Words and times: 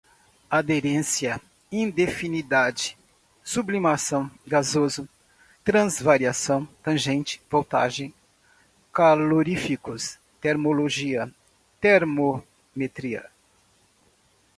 aderência, 0.49 1.39
indefinidade, 1.71 2.97
sublimação, 3.43 4.31
gasoso, 4.47 5.07
transvariação, 5.63 6.65
tangente, 6.81 7.39
voltagem, 7.51 8.11
caloríficos, 8.91 10.17
termologia, 10.41 11.31
termometria 11.79 13.29